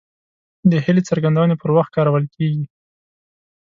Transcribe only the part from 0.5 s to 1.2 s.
د هیلې